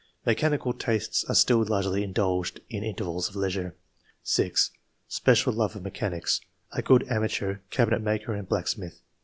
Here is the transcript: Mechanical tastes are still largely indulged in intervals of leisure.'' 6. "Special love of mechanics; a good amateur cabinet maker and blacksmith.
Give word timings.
Mechanical 0.25 0.73
tastes 0.73 1.23
are 1.25 1.35
still 1.35 1.63
largely 1.63 2.03
indulged 2.03 2.59
in 2.71 2.83
intervals 2.83 3.29
of 3.29 3.35
leisure.'' 3.35 3.75
6. 4.23 4.71
"Special 5.07 5.53
love 5.53 5.75
of 5.75 5.83
mechanics; 5.83 6.41
a 6.71 6.81
good 6.81 7.07
amateur 7.07 7.57
cabinet 7.69 8.01
maker 8.01 8.33
and 8.33 8.49
blacksmith. 8.49 9.03